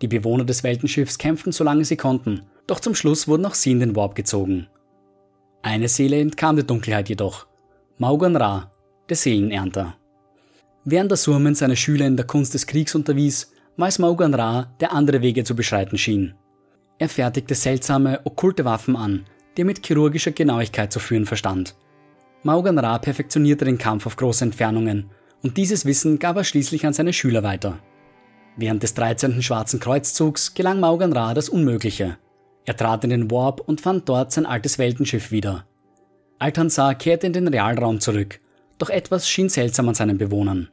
Die 0.01 0.07
Bewohner 0.07 0.43
des 0.43 0.63
Weltenschiffs 0.63 1.17
kämpften 1.17 1.51
so 1.51 1.63
lange 1.63 1.85
sie 1.85 1.97
konnten, 1.97 2.43
doch 2.67 2.79
zum 2.79 2.93
Schluss 2.93 3.27
wurden 3.27 3.45
auch 3.45 3.53
sie 3.55 3.71
in 3.71 3.79
den 3.79 3.95
Warp 3.95 4.15
gezogen. 4.15 4.67
Eine 5.61 5.87
Seele 5.87 6.19
entkam 6.19 6.57
der 6.57 6.65
Dunkelheit 6.65 7.09
jedoch. 7.09 7.47
Maugan 7.97 8.35
Ra, 8.35 8.71
der 9.09 9.15
Seelenernter. 9.15 9.95
Während 10.83 11.11
der 11.11 11.17
Surmen 11.17 11.55
seine 11.55 11.77
Schüler 11.77 12.05
in 12.05 12.17
der 12.17 12.27
Kunst 12.27 12.53
des 12.53 12.67
Kriegs 12.67 12.95
unterwies, 12.95 13.53
es 13.77 13.99
Maugan 13.99 14.33
Ra, 14.33 14.73
der 14.81 14.91
andere 14.91 15.21
Wege 15.21 15.45
zu 15.45 15.55
beschreiten 15.55 15.97
schien. 15.97 16.33
Er 16.99 17.09
fertigte 17.09 17.55
seltsame, 17.55 18.19
okkulte 18.25 18.65
Waffen 18.65 18.95
an, 18.95 19.25
die 19.55 19.61
er 19.61 19.65
mit 19.65 19.85
chirurgischer 19.85 20.31
Genauigkeit 20.31 20.91
zu 20.91 20.99
führen 20.99 21.25
verstand. 21.25 21.75
Maugan 22.43 22.77
Ra 22.77 22.97
perfektionierte 22.97 23.65
den 23.65 23.77
Kampf 23.77 24.05
auf 24.05 24.15
große 24.15 24.43
Entfernungen 24.43 25.09
und 25.41 25.57
dieses 25.57 25.85
Wissen 25.85 26.19
gab 26.19 26.35
er 26.37 26.43
schließlich 26.43 26.85
an 26.85 26.93
seine 26.93 27.13
Schüler 27.13 27.43
weiter. 27.43 27.79
Während 28.57 28.83
des 28.83 28.93
13. 28.93 29.41
Schwarzen 29.41 29.79
Kreuzzugs 29.79 30.53
gelang 30.53 30.79
Maugan 30.79 31.13
Ra 31.13 31.33
das 31.33 31.49
Unmögliche. 31.49 32.17
Er 32.65 32.77
trat 32.77 33.03
in 33.03 33.09
den 33.09 33.31
Warp 33.31 33.61
und 33.61 33.81
fand 33.81 34.07
dort 34.07 34.31
sein 34.31 34.45
altes 34.45 34.77
Weltenschiff 34.77 35.31
wieder. 35.31 35.65
Altansar 36.39 36.95
kehrte 36.95 37.27
in 37.27 37.33
den 37.33 37.47
Realraum 37.47 37.99
zurück, 37.99 38.39
doch 38.77 38.89
etwas 38.89 39.29
schien 39.29 39.49
seltsam 39.49 39.89
an 39.89 39.95
seinen 39.95 40.17
Bewohnern. 40.17 40.69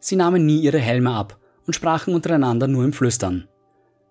Sie 0.00 0.16
nahmen 0.16 0.46
nie 0.46 0.60
ihre 0.60 0.78
Helme 0.78 1.12
ab 1.12 1.38
und 1.66 1.74
sprachen 1.74 2.14
untereinander 2.14 2.68
nur 2.68 2.84
im 2.84 2.92
Flüstern. 2.92 3.48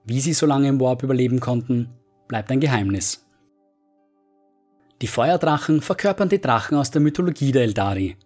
Wie 0.06 0.19
sie 0.19 0.33
so 0.33 0.45
lange 0.45 0.68
im 0.68 0.80
Warp 0.80 1.04
überleben 1.04 1.40
konnten, 1.40 1.90
bleibt 2.28 2.52
ein 2.52 2.59
Geheimnis. 2.59 3.27
Die 5.01 5.07
Feuerdrachen 5.07 5.81
verkörpern 5.81 6.30
die 6.30 6.42
Drachen 6.42 6.77
aus 6.77 6.89
der 6.89 7.01
Mythologie 7.01 7.51
der 7.51 7.63
Eldari. 7.63 8.18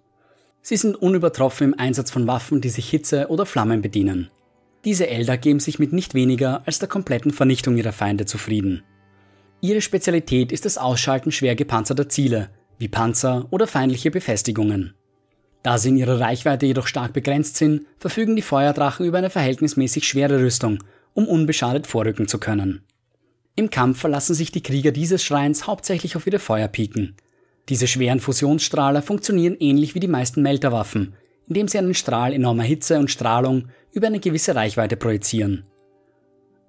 Sie 0.61 0.77
sind 0.77 0.95
unübertroffen 0.95 1.73
im 1.73 1.79
Einsatz 1.79 2.11
von 2.11 2.27
Waffen, 2.27 2.61
die 2.61 2.69
sich 2.69 2.89
Hitze 2.89 3.27
oder 3.27 3.45
Flammen 3.45 3.81
bedienen. 3.81 4.29
Diese 4.85 5.07
Elder 5.07 5.37
geben 5.37 5.59
sich 5.59 5.79
mit 5.79 5.91
nicht 5.91 6.13
weniger 6.13 6.63
als 6.65 6.79
der 6.79 6.87
kompletten 6.87 7.31
Vernichtung 7.31 7.77
ihrer 7.77 7.91
Feinde 7.91 8.25
zufrieden. 8.25 8.83
Ihre 9.59 9.81
Spezialität 9.81 10.51
ist 10.51 10.65
das 10.65 10.77
Ausschalten 10.77 11.31
schwer 11.31 11.55
gepanzerter 11.55 12.09
Ziele, 12.09 12.49
wie 12.79 12.87
Panzer 12.87 13.47
oder 13.51 13.67
feindliche 13.67 14.09
Befestigungen. 14.09 14.93
Da 15.63 15.77
sie 15.77 15.89
in 15.89 15.97
ihrer 15.97 16.19
Reichweite 16.19 16.65
jedoch 16.65 16.87
stark 16.87 17.13
begrenzt 17.13 17.57
sind, 17.57 17.85
verfügen 17.99 18.35
die 18.35 18.41
Feuerdrachen 18.41 19.05
über 19.05 19.19
eine 19.19 19.29
verhältnismäßig 19.29 20.07
schwere 20.07 20.39
Rüstung, 20.39 20.83
um 21.13 21.27
unbeschadet 21.27 21.85
vorrücken 21.85 22.27
zu 22.27 22.39
können. 22.39 22.81
Im 23.55 23.70
Kampf 23.70 24.00
verlassen 24.00 24.34
sich 24.34 24.51
die 24.51 24.63
Krieger 24.63 24.91
dieses 24.91 25.24
Schreins 25.24 25.67
hauptsächlich 25.67 26.15
auf 26.15 26.25
ihre 26.25 26.39
Feuerpiken. 26.39 27.15
Diese 27.70 27.88
schweren 27.88 28.20
Fusionsstrahler 28.20 29.01
funktionieren 29.01 29.58
ähnlich 29.60 29.93
wie 29.93 30.00
die 30.00 30.08
meisten 30.08 30.41
Melterwaffen, 30.41 31.15
indem 31.48 31.67
sie 31.67 31.77
einen 31.77 31.93
Strahl 31.93 32.34
enormer 32.34 32.63
Hitze 32.63 32.98
und 32.98 33.12
Strahlung 33.12 33.67
über 33.91 34.08
eine 34.08 34.20
gewisse 34.20 34.55
Reichweite 34.55 34.96
projizieren. 34.96 35.65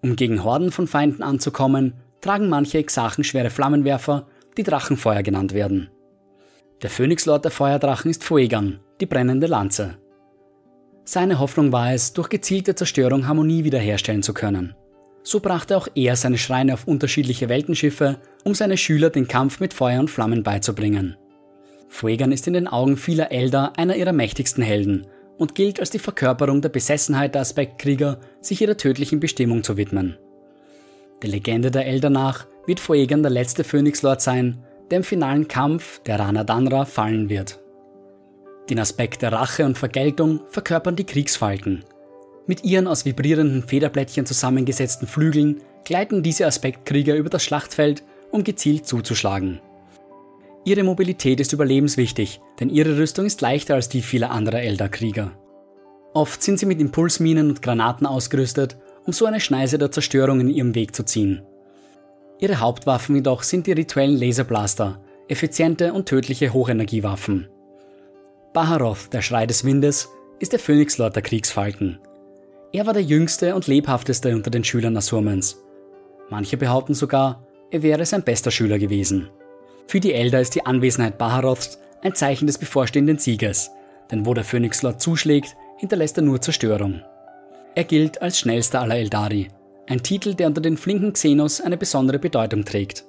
Um 0.03 0.17
gegen 0.17 0.43
Horden 0.43 0.73
von 0.73 0.89
Feinden 0.89 1.23
anzukommen, 1.23 1.95
tragen 2.21 2.49
manche 2.49 2.79
Exarchen 2.79 3.23
schwere 3.23 3.51
Flammenwerfer, 3.51 4.27
die 4.57 4.65
Drachenfeuer 4.65 5.23
genannt 5.23 5.55
werden. 5.55 5.89
Der 6.83 6.91
Phönixlord 6.91 7.45
der 7.45 7.53
Feuerdrachen 7.53 8.11
ist 8.11 8.25
Fuegan, 8.25 8.81
die 9.01 9.07
brennende 9.07 9.47
Lanze. 9.47 9.99
Seine 11.05 11.39
Hoffnung 11.39 11.71
war 11.71 11.93
es, 11.93 12.13
durch 12.13 12.29
gezielte 12.29 12.75
Zerstörung 12.75 13.29
Harmonie 13.29 13.65
wiederherstellen 13.65 14.23
zu 14.23 14.35
können. 14.35 14.75
So 15.23 15.41
brachte 15.41 15.77
auch 15.77 15.89
er 15.95 16.17
seine 16.17 16.39
Schreine 16.39 16.75
auf 16.75 16.87
unterschiedliche 16.87 17.49
Weltenschiffe, 17.49 18.19
um 18.45 18.55
seine 18.55 18.77
Schüler 18.77 19.11
den 19.11 19.29
Kampf 19.29 19.61
mit 19.61 19.73
Feuer 19.73 20.01
und 20.01 20.11
Flammen 20.11 20.43
beizubringen. 20.43 21.17
Fuegan 21.89 22.33
ist 22.33 22.47
in 22.47 22.55
den 22.55 22.69
Augen 22.69 22.97
vieler 22.97 23.31
Elder 23.31 23.75
einer 23.77 23.97
ihrer 23.97 24.13
mächtigsten 24.13 24.63
Helden 24.63 25.07
und 25.39 25.55
gilt 25.55 25.79
als 25.79 25.91
die 25.91 25.99
Verkörperung 25.99 26.61
der 26.61 26.71
Besessenheit 26.71 27.35
der 27.35 27.43
Aspektkrieger, 27.43 28.19
sich 28.41 28.61
ihrer 28.63 28.77
tödlichen 28.77 29.21
Bestimmung 29.21 29.63
zu 29.63 29.77
widmen. 29.77 30.17
Der 31.23 31.31
Legende 31.31 31.71
der 31.71 31.87
Elder 31.87 32.11
nach 32.11 32.47
wird 32.67 32.81
Fuegan 32.81 33.23
der 33.23 33.31
letzte 33.31 33.63
Phönixlord 33.63 34.21
sein, 34.21 34.65
der 34.91 34.99
im 34.99 35.05
finalen 35.05 35.49
Kampf 35.49 36.01
der 36.01 36.19
Rana 36.19 36.45
Danra 36.45 36.85
fallen 36.85 37.29
wird. 37.29 37.61
Den 38.71 38.79
Aspekt 38.79 39.23
der 39.23 39.33
Rache 39.33 39.65
und 39.65 39.79
Vergeltung 39.79 40.41
verkörpern 40.49 40.97
die 40.97 41.07
Kriegsfalken. 41.07 41.85
Mit 42.47 42.65
ihren 42.65 42.87
aus 42.87 43.05
vibrierenden 43.05 43.63
Federblättchen 43.63 44.27
zusammengesetzten 44.27 45.07
Flügeln 45.07 45.61
gleiten 45.85 46.23
diese 46.23 46.47
Aspektkrieger 46.47 47.15
über 47.15 47.31
das 47.31 47.45
Schlachtfeld, 47.45 48.03
um 48.31 48.45
gezielt 48.45 48.87
zuzuschlagen. 48.87 49.61
Ihre 50.65 50.85
Mobilität 50.85 51.41
ist 51.41 51.53
überlebenswichtig, 51.53 52.41
denn 52.61 52.69
ihre 52.69 52.97
Rüstung 52.97 53.27
ist 53.27 53.41
leichter 53.41 53.75
als 53.75 53.89
die 53.89 54.03
vieler 54.03 54.31
anderer 54.31 54.61
Elder-Krieger. 54.61 55.33
Oft 56.15 56.43
sind 56.43 56.59
sie 56.59 56.67
mit 56.67 56.81
Impulsminen 56.81 57.49
und 57.49 57.63
Granaten 57.63 58.07
ausgerüstet, 58.07 58.77
um 59.07 59.13
so 59.13 59.27
eine 59.27 59.41
Schneise 59.41 59.79
der 59.79 59.91
Zerstörung 59.91 60.41
in 60.41 60.49
ihrem 60.49 60.75
Weg 60.75 60.95
zu 60.95 61.05
ziehen. 61.05 61.43
Ihre 62.39 62.61
Hauptwaffen 62.61 63.17
jedoch 63.17 63.43
sind 63.43 63.67
die 63.67 63.73
rituellen 63.73 64.17
Laserblaster, 64.17 65.01
effiziente 65.29 65.93
und 65.93 66.07
tödliche 66.07 66.53
Hochenergiewaffen. 66.53 67.49
Baharoth, 68.53 69.13
der 69.13 69.23
Schrei 69.23 69.47
des 69.47 69.65
Windes, 69.65 70.09
ist 70.39 70.53
der 70.53 70.59
Phönixlord 70.59 71.17
der 71.17 71.23
Kriegsfalken. 71.23 71.99
Er 72.75 72.87
war 72.87 72.95
der 72.95 73.03
jüngste 73.03 73.55
und 73.55 73.67
lebhafteste 73.67 74.35
unter 74.35 74.51
den 74.51 74.65
Schülern 74.65 74.97
Asurmens. 74.97 75.63
Manche 76.31 76.57
behaupten 76.57 76.95
sogar, 76.95 77.47
er 77.71 77.83
wäre 77.83 78.07
sein 78.07 78.23
bester 78.23 78.51
Schüler 78.51 78.79
gewesen. 78.79 79.29
Für 79.87 80.01
die 80.01 80.15
Elder 80.15 80.41
ist 80.41 80.55
die 80.55 80.65
Anwesenheit 80.65 81.19
Baharoths 81.19 81.79
ein 82.03 82.15
Zeichen 82.15 82.47
des 82.47 82.57
bevorstehenden 82.57 83.19
Sieges, 83.19 83.71
denn 84.11 84.25
wo 84.25 84.33
der 84.33 84.45
Phönixlord 84.45 85.03
zuschlägt, 85.03 85.55
hinterlässt 85.77 86.17
er 86.17 86.23
nur 86.23 86.41
Zerstörung. 86.41 87.03
Er 87.75 87.85
gilt 87.85 88.23
als 88.23 88.39
schnellster 88.39 88.81
aller 88.81 88.97
Eldari, 88.97 89.49
ein 89.87 90.03
Titel, 90.03 90.35
der 90.35 90.47
unter 90.47 90.63
den 90.63 90.79
flinken 90.79 91.13
Xenos 91.13 91.61
eine 91.61 91.77
besondere 91.77 92.19
Bedeutung 92.19 92.65
trägt. 92.65 93.05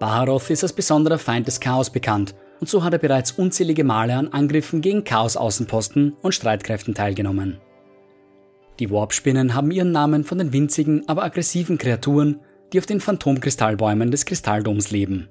Baharoth 0.00 0.50
ist 0.50 0.64
als 0.64 0.72
besonderer 0.72 1.18
Feind 1.18 1.46
des 1.46 1.60
Chaos 1.60 1.90
bekannt 1.90 2.34
und 2.60 2.68
so 2.68 2.82
hat 2.82 2.92
er 2.92 2.98
bereits 2.98 3.30
unzählige 3.32 3.84
Male 3.84 4.14
an 4.14 4.28
Angriffen 4.32 4.80
gegen 4.80 5.04
Chaos-Außenposten 5.04 6.16
und 6.20 6.34
Streitkräften 6.34 6.94
teilgenommen. 6.94 7.60
Die 8.78 8.90
Warpspinnen 8.90 9.54
haben 9.54 9.70
ihren 9.70 9.92
Namen 9.92 10.24
von 10.24 10.38
den 10.38 10.52
winzigen, 10.52 11.08
aber 11.08 11.24
aggressiven 11.24 11.78
Kreaturen, 11.78 12.40
die 12.72 12.78
auf 12.78 12.86
den 12.86 13.00
Phantomkristallbäumen 13.00 14.10
des 14.10 14.24
Kristalldoms 14.24 14.90
leben. 14.90 15.28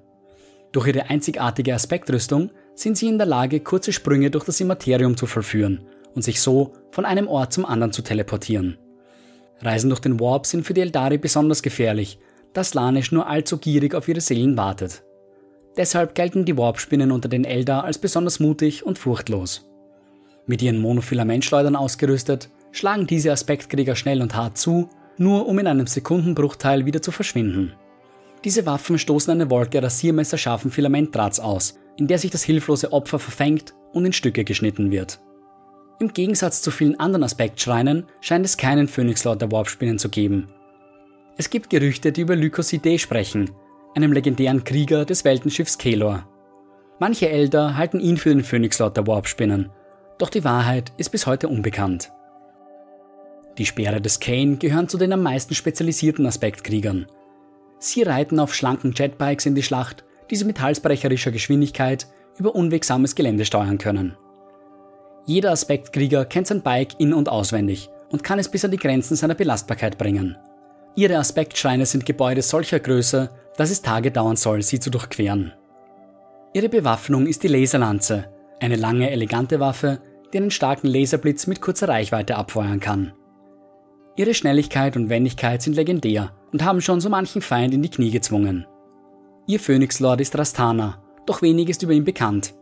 Durch 0.71 0.87
ihre 0.87 1.09
einzigartige 1.09 1.73
Aspektrüstung 1.73 2.51
sind 2.75 2.97
sie 2.97 3.07
in 3.07 3.17
der 3.17 3.27
Lage, 3.27 3.59
kurze 3.59 3.91
Sprünge 3.91 4.31
durch 4.31 4.45
das 4.45 4.61
Immaterium 4.61 5.17
zu 5.17 5.25
vollführen 5.25 5.81
und 6.13 6.21
sich 6.21 6.39
so 6.39 6.73
von 6.91 7.05
einem 7.05 7.27
Ort 7.27 7.53
zum 7.53 7.65
anderen 7.65 7.91
zu 7.91 8.01
teleportieren. 8.01 8.77
Reisen 9.61 9.89
durch 9.89 10.01
den 10.01 10.19
Warp 10.19 10.45
sind 10.45 10.65
für 10.65 10.73
die 10.73 10.81
Eldari 10.81 11.17
besonders 11.17 11.61
gefährlich, 11.61 12.19
da 12.53 12.63
Slanisch 12.63 13.11
nur 13.11 13.27
allzu 13.27 13.57
gierig 13.57 13.95
auf 13.95 14.07
ihre 14.07 14.21
Seelen 14.21 14.57
wartet. 14.57 15.03
Deshalb 15.77 16.15
gelten 16.15 16.45
die 16.45 16.57
Warpspinnen 16.57 17.11
unter 17.11 17.29
den 17.29 17.45
Eldar 17.45 17.83
als 17.85 17.97
besonders 17.97 18.39
mutig 18.39 18.85
und 18.85 18.99
furchtlos. 18.99 19.69
Mit 20.45 20.61
ihren 20.61 20.79
Monofilamentschleudern 20.79 21.75
ausgerüstet, 21.75 22.49
schlagen 22.71 23.07
diese 23.07 23.31
Aspektkrieger 23.31 23.95
schnell 23.95 24.21
und 24.21 24.35
hart 24.35 24.57
zu, 24.57 24.89
nur 25.17 25.47
um 25.47 25.59
in 25.59 25.67
einem 25.67 25.87
Sekundenbruchteil 25.87 26.85
wieder 26.85 27.01
zu 27.01 27.11
verschwinden. 27.11 27.73
Diese 28.43 28.65
Waffen 28.65 28.97
stoßen 28.97 29.31
eine 29.31 29.49
Wolke 29.49 29.83
rasiermesserscharfen 29.83 30.71
Filamentdrahts 30.71 31.39
aus, 31.39 31.75
in 31.97 32.07
der 32.07 32.17
sich 32.17 32.31
das 32.31 32.43
hilflose 32.43 32.91
Opfer 32.91 33.19
verfängt 33.19 33.73
und 33.93 34.05
in 34.05 34.13
Stücke 34.13 34.43
geschnitten 34.43 34.91
wird. 34.91 35.19
Im 35.99 36.13
Gegensatz 36.13 36.63
zu 36.63 36.71
vielen 36.71 36.99
anderen 36.99 37.23
Aspektschreinen 37.23 38.05
scheint 38.21 38.45
es 38.45 38.57
keinen 38.57 38.87
Phönixlord 38.87 39.41
der 39.41 39.51
Warpspinnen 39.51 39.99
zu 39.99 40.09
geben. 40.09 40.47
Es 41.37 41.51
gibt 41.51 41.69
Gerüchte, 41.69 42.11
die 42.11 42.21
über 42.21 42.35
Lycosidee 42.35 42.97
sprechen, 42.97 43.51
einem 43.95 44.11
legendären 44.11 44.63
Krieger 44.63 45.05
des 45.05 45.23
Weltenschiffs 45.23 45.77
Kelor. 45.77 46.27
Manche 46.99 47.29
Elder 47.29 47.77
halten 47.77 47.99
ihn 47.99 48.17
für 48.17 48.29
den 48.29 48.43
Phönixlord 48.43 48.97
der 48.97 49.05
Warpspinnen, 49.05 49.69
doch 50.17 50.29
die 50.29 50.43
Wahrheit 50.43 50.91
ist 50.97 51.09
bis 51.09 51.27
heute 51.27 51.47
unbekannt. 51.47 52.11
Die 53.57 53.65
Speere 53.65 54.01
des 54.01 54.19
Kane 54.19 54.57
gehören 54.57 54.87
zu 54.87 54.97
den 54.97 55.13
am 55.13 55.23
meisten 55.23 55.55
spezialisierten 55.55 56.25
Aspektkriegern. 56.25 57.07
Sie 57.79 58.03
reiten 58.03 58.39
auf 58.39 58.53
schlanken 58.53 58.93
Jetbikes 58.95 59.45
in 59.45 59.55
die 59.55 59.63
Schlacht, 59.63 60.03
die 60.29 60.35
sie 60.35 60.45
mit 60.45 60.61
halsbrecherischer 60.61 61.31
Geschwindigkeit 61.31 62.07
über 62.37 62.55
unwegsames 62.55 63.15
Gelände 63.15 63.45
steuern 63.45 63.77
können. 63.77 64.15
Jeder 65.25 65.51
Aspektkrieger 65.51 66.25
kennt 66.25 66.47
sein 66.47 66.61
Bike 66.61 66.99
in- 66.99 67.13
und 67.13 67.29
auswendig 67.29 67.89
und 68.09 68.23
kann 68.23 68.39
es 68.39 68.49
bis 68.49 68.65
an 68.65 68.71
die 68.71 68.77
Grenzen 68.77 69.15
seiner 69.15 69.35
Belastbarkeit 69.35 69.97
bringen. 69.97 70.37
Ihre 70.95 71.17
Aspektschreine 71.17 71.85
sind 71.85 72.05
Gebäude 72.05 72.41
solcher 72.41 72.79
Größe, 72.79 73.29
dass 73.57 73.71
es 73.71 73.81
Tage 73.81 74.11
dauern 74.11 74.35
soll, 74.35 74.61
sie 74.61 74.79
zu 74.79 74.89
durchqueren. 74.89 75.53
Ihre 76.53 76.69
Bewaffnung 76.69 77.27
ist 77.27 77.43
die 77.43 77.47
Laserlanze, 77.47 78.25
eine 78.59 78.75
lange, 78.75 79.09
elegante 79.09 79.59
Waffe, 79.59 80.01
die 80.33 80.37
einen 80.37 80.51
starken 80.51 80.87
Laserblitz 80.87 81.47
mit 81.47 81.61
kurzer 81.61 81.87
Reichweite 81.87 82.35
abfeuern 82.35 82.79
kann. 82.79 83.13
Ihre 84.15 84.33
Schnelligkeit 84.33 84.95
und 84.95 85.09
Wendigkeit 85.09 85.61
sind 85.61 85.75
legendär 85.75 86.31
und 86.51 86.63
haben 86.63 86.81
schon 86.81 87.01
so 87.01 87.09
manchen 87.09 87.41
Feind 87.41 87.73
in 87.73 87.81
die 87.81 87.89
Knie 87.89 88.11
gezwungen. 88.11 88.65
Ihr 89.47 89.59
Phönixlord 89.59 90.21
ist 90.21 90.37
Rastana, 90.37 91.01
doch 91.25 91.41
wenig 91.41 91.69
ist 91.69 91.83
über 91.83 91.93
ihn 91.93 92.03
bekannt. 92.03 92.53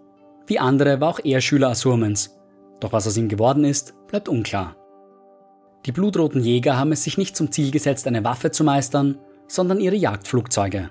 Wie 0.47 0.59
andere 0.59 1.01
war 1.01 1.09
auch 1.09 1.19
er 1.23 1.41
Schüler 1.41 1.69
Asurmens 1.69 2.39
doch 2.79 2.93
was 2.93 3.07
aus 3.07 3.17
ihm 3.17 3.29
geworden 3.29 3.63
ist, 3.63 3.93
bleibt 4.07 4.29
unklar. 4.29 4.75
Die 5.85 5.91
blutroten 5.91 6.41
Jäger 6.41 6.77
haben 6.77 6.91
es 6.91 7.03
sich 7.03 7.17
nicht 7.17 7.35
zum 7.35 7.51
Ziel 7.51 7.71
gesetzt, 7.71 8.07
eine 8.07 8.23
Waffe 8.23 8.51
zu 8.51 8.63
meistern, 8.63 9.17
sondern 9.47 9.79
ihre 9.79 9.95
Jagdflugzeuge. 9.95 10.89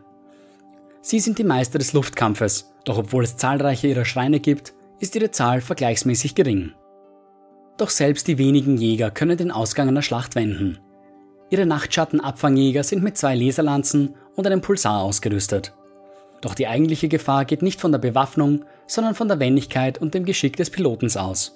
Sie 1.00 1.20
sind 1.20 1.38
die 1.38 1.44
Meister 1.44 1.78
des 1.78 1.92
Luftkampfes, 1.92 2.72
doch 2.84 2.98
obwohl 2.98 3.24
es 3.24 3.36
zahlreiche 3.36 3.86
ihrer 3.86 4.04
Schreine 4.04 4.40
gibt, 4.40 4.74
ist 4.98 5.14
ihre 5.14 5.30
Zahl 5.30 5.60
vergleichsmäßig 5.60 6.34
gering. 6.34 6.72
Doch 7.78 7.90
selbst 7.90 8.26
die 8.26 8.38
wenigen 8.38 8.76
Jäger 8.76 9.10
können 9.10 9.36
den 9.38 9.52
Ausgang 9.52 9.88
einer 9.88 10.02
Schlacht 10.02 10.34
wenden. 10.34 10.78
Ihre 11.48 11.64
Nachtschattenabfangjäger 11.64 12.82
sind 12.82 13.02
mit 13.02 13.16
zwei 13.16 13.34
Laserlanzen 13.34 14.14
und 14.34 14.46
einem 14.46 14.60
Pulsar 14.60 15.00
ausgerüstet. 15.00 15.72
Doch 16.40 16.54
die 16.54 16.66
eigentliche 16.66 17.08
Gefahr 17.08 17.44
geht 17.44 17.62
nicht 17.62 17.80
von 17.80 17.92
der 17.92 18.00
Bewaffnung, 18.00 18.64
sondern 18.86 19.14
von 19.14 19.28
der 19.28 19.38
Wendigkeit 19.38 19.98
und 19.98 20.14
dem 20.14 20.24
Geschick 20.24 20.56
des 20.56 20.70
Pilotens 20.70 21.16
aus. 21.16 21.54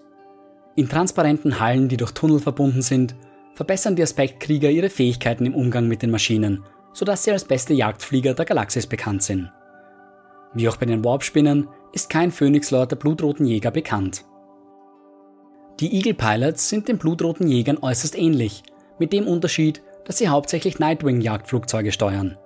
In 0.76 0.88
transparenten 0.88 1.60
Hallen, 1.60 1.88
die 1.88 1.96
durch 1.96 2.12
Tunnel 2.12 2.38
verbunden 2.38 2.82
sind, 2.82 3.14
verbessern 3.54 3.96
die 3.96 4.02
Aspektkrieger 4.02 4.70
ihre 4.70 4.90
Fähigkeiten 4.90 5.44
im 5.44 5.54
Umgang 5.54 5.86
mit 5.86 6.02
den 6.02 6.10
Maschinen, 6.10 6.64
sodass 6.92 7.24
sie 7.24 7.32
als 7.32 7.44
beste 7.44 7.74
Jagdflieger 7.74 8.34
der 8.34 8.46
Galaxis 8.46 8.86
bekannt 8.86 9.22
sind. 9.22 9.50
Wie 10.54 10.68
auch 10.68 10.76
bei 10.76 10.86
den 10.86 11.04
Warpspinnen 11.04 11.68
ist 11.92 12.08
kein 12.10 12.30
Phönixlord 12.30 12.92
der 12.92 12.96
blutroten 12.96 13.46
Jäger 13.46 13.70
bekannt. 13.70 14.24
Die 15.80 15.94
Eagle 15.96 16.14
Pilots 16.14 16.68
sind 16.68 16.88
den 16.88 16.98
blutroten 16.98 17.48
Jägern 17.48 17.78
äußerst 17.78 18.16
ähnlich, 18.16 18.62
mit 18.98 19.12
dem 19.12 19.26
Unterschied, 19.26 19.82
dass 20.04 20.18
sie 20.18 20.28
hauptsächlich 20.28 20.78
Nightwing-Jagdflugzeuge 20.78 21.92
steuern. 21.92 22.36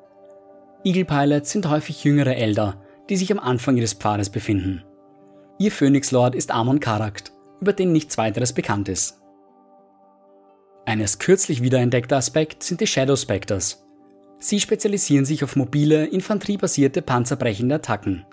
Eagle 0.85 1.05
Pilots 1.05 1.51
sind 1.51 1.69
häufig 1.69 2.05
jüngere 2.05 2.37
Elder, 2.37 2.81
die 3.09 3.17
sich 3.17 3.33
am 3.33 3.39
Anfang 3.39 3.77
ihres 3.77 3.95
Pfades 3.95 4.31
befinden. 4.31 4.85
Ihr 5.59 5.73
Phönixlord 5.73 6.35
ist 6.35 6.51
Amon 6.51 6.81
Karakt, 6.81 7.33
über 7.61 7.73
den 7.73 7.93
nichts 7.93 8.19
weiteres 8.19 8.53
bekannt 8.53 8.89
ist. 8.89 9.21
Ein 10.85 11.01
erst 11.01 11.19
kürzlich 11.19 11.63
wiederentdeckter 11.63 12.17
Aspekt 12.17 12.63
sind 12.63 12.81
die 12.81 12.87
Shadow 12.87 13.17
Spectres. 13.17 13.85
Sie 14.39 14.61
spezialisieren 14.61 15.25
sich 15.25 15.43
auf 15.43 15.57
mobile, 15.57 16.07
infanteriebasierte 16.07 17.03
panzerbrechende 17.03 17.77
Attacken. 17.77 18.25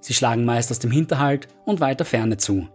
Sie 0.00 0.14
schlagen 0.14 0.44
meist 0.44 0.70
aus 0.70 0.78
dem 0.78 0.90
Hinterhalt 0.90 1.48
und 1.64 1.80
weiter 1.80 2.04
Ferne 2.04 2.36
zu. 2.36 2.68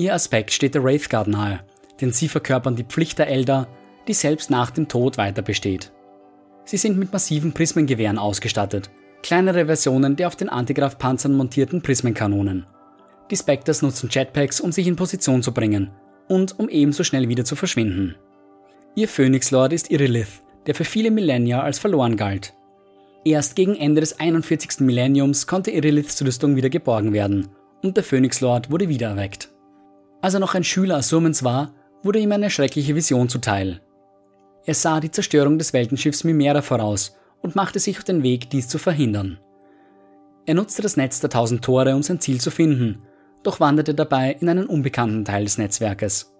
Ihr 0.00 0.14
Aspekt 0.14 0.52
steht 0.52 0.76
der 0.76 0.84
Wraithguard 0.84 1.26
nahe, 1.26 1.60
denn 2.00 2.12
sie 2.12 2.28
verkörpern 2.28 2.76
die 2.76 2.84
Pflicht 2.84 3.18
der 3.18 3.26
Elder, 3.26 3.66
die 4.06 4.14
selbst 4.14 4.48
nach 4.48 4.70
dem 4.70 4.86
Tod 4.86 5.18
weiter 5.18 5.42
besteht. 5.42 5.92
Sie 6.64 6.76
sind 6.76 6.96
mit 6.96 7.12
massiven 7.12 7.52
Prismengewehren 7.52 8.16
ausgestattet, 8.16 8.90
kleinere 9.24 9.66
Versionen 9.66 10.14
der 10.14 10.28
auf 10.28 10.36
den 10.36 10.48
Antigraf-Panzern 10.48 11.36
montierten 11.36 11.82
Prismenkanonen. 11.82 12.64
Die 13.32 13.36
Spectres 13.36 13.82
nutzen 13.82 14.08
Jetpacks, 14.08 14.60
um 14.60 14.70
sich 14.70 14.86
in 14.86 14.94
Position 14.94 15.42
zu 15.42 15.52
bringen 15.52 15.90
und 16.28 16.56
um 16.60 16.68
ebenso 16.68 17.02
schnell 17.02 17.28
wieder 17.28 17.44
zu 17.44 17.56
verschwinden. 17.56 18.14
Ihr 18.94 19.08
Phönixlord 19.08 19.72
ist 19.72 19.90
Irilith, 19.90 20.42
der 20.66 20.76
für 20.76 20.84
viele 20.84 21.10
Millennia 21.10 21.60
als 21.60 21.80
verloren 21.80 22.16
galt. 22.16 22.54
Erst 23.24 23.56
gegen 23.56 23.74
Ende 23.74 24.00
des 24.00 24.20
41. 24.20 24.78
Millenniums 24.80 25.48
konnte 25.48 25.72
Iriliths 25.72 26.24
Rüstung 26.24 26.54
wieder 26.54 26.70
geborgen 26.70 27.12
werden 27.12 27.48
und 27.82 27.96
der 27.96 28.04
Phönixlord 28.04 28.70
wurde 28.70 28.88
wiedererweckt. 28.88 29.50
Als 30.20 30.34
er 30.34 30.40
noch 30.40 30.54
ein 30.54 30.64
Schüler 30.64 30.96
Assurmens 30.96 31.44
war, 31.44 31.72
wurde 32.02 32.18
ihm 32.18 32.32
eine 32.32 32.50
schreckliche 32.50 32.94
Vision 32.94 33.28
zuteil. 33.28 33.80
Er 34.64 34.74
sah 34.74 35.00
die 35.00 35.10
Zerstörung 35.10 35.58
des 35.58 35.72
Weltenschiffs 35.72 36.24
Mimera 36.24 36.62
voraus 36.62 37.16
und 37.42 37.56
machte 37.56 37.78
sich 37.78 37.98
auf 37.98 38.04
den 38.04 38.22
Weg, 38.22 38.50
dies 38.50 38.68
zu 38.68 38.78
verhindern. 38.78 39.38
Er 40.46 40.54
nutzte 40.54 40.82
das 40.82 40.96
Netz 40.96 41.20
der 41.20 41.30
tausend 41.30 41.64
Tore, 41.64 41.94
um 41.94 42.02
sein 42.02 42.20
Ziel 42.20 42.40
zu 42.40 42.50
finden 42.50 43.02
doch 43.42 43.60
wanderte 43.60 43.94
dabei 43.94 44.36
in 44.40 44.48
einen 44.48 44.66
unbekannten 44.66 45.24
Teil 45.24 45.44
des 45.44 45.58
Netzwerkes. 45.58 46.34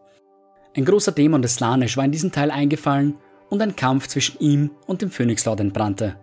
Ein 0.76 0.84
großer 0.84 1.12
Dämon 1.12 1.42
des 1.42 1.54
Slanisch 1.54 1.96
war 1.96 2.04
in 2.04 2.12
diesen 2.12 2.32
Teil 2.32 2.50
eingefallen 2.50 3.16
und 3.48 3.62
ein 3.62 3.76
Kampf 3.76 4.08
zwischen 4.08 4.38
ihm 4.40 4.70
und 4.86 5.02
dem 5.02 5.10
Phönixlord 5.10 5.60
entbrannte. 5.60 6.16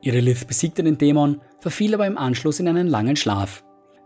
Irilith 0.00 0.46
besiegte 0.46 0.82
den 0.82 0.96
Dämon, 0.96 1.40
verfiel 1.58 1.94
aber 1.94 2.06
im 2.06 2.16
Anschluss 2.16 2.58
in 2.60 2.68
einen 2.68 2.86
langen 2.86 3.16
Schlaf. 3.16 3.62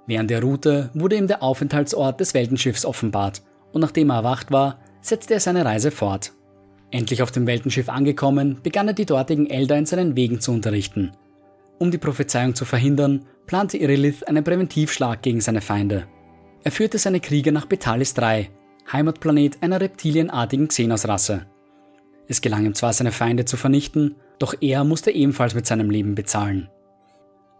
Während 0.06 0.30
der 0.30 0.42
Route 0.42 0.90
wurde 0.94 1.16
ihm 1.16 1.26
der 1.26 1.42
Aufenthaltsort 1.42 2.20
des 2.20 2.34
Weltenschiffs 2.34 2.84
offenbart 2.84 3.42
und 3.72 3.80
nachdem 3.80 4.10
er 4.10 4.16
erwacht 4.16 4.50
war, 4.50 4.78
setzte 5.00 5.34
er 5.34 5.40
seine 5.40 5.64
Reise 5.64 5.90
fort. 5.90 6.32
Endlich 6.90 7.22
auf 7.22 7.32
dem 7.32 7.46
Weltenschiff 7.46 7.88
angekommen, 7.88 8.60
begann 8.62 8.88
er 8.88 8.94
die 8.94 9.06
dortigen 9.06 9.50
Elder 9.50 9.76
in 9.76 9.86
seinen 9.86 10.16
Wegen 10.16 10.40
zu 10.40 10.52
unterrichten. 10.52 11.12
Um 11.78 11.90
die 11.90 11.98
Prophezeiung 11.98 12.54
zu 12.54 12.64
verhindern, 12.64 13.26
plante 13.46 13.76
Irilith 13.78 14.24
einen 14.24 14.44
Präventivschlag 14.44 15.20
gegen 15.22 15.40
seine 15.40 15.60
Feinde. 15.60 16.06
Er 16.62 16.70
führte 16.70 16.98
seine 16.98 17.20
Krieger 17.20 17.52
nach 17.52 17.66
Betalis 17.66 18.14
3, 18.14 18.48
Heimatplanet 18.92 19.62
einer 19.62 19.80
reptilienartigen 19.80 20.68
Xenos-Rasse. 20.68 21.46
Es 22.28 22.40
gelang 22.40 22.64
ihm 22.64 22.74
zwar, 22.74 22.92
seine 22.92 23.12
Feinde 23.12 23.44
zu 23.44 23.56
vernichten, 23.56 24.16
doch 24.38 24.54
er 24.60 24.84
musste 24.84 25.10
ebenfalls 25.10 25.54
mit 25.54 25.66
seinem 25.66 25.90
Leben 25.90 26.14
bezahlen. 26.14 26.68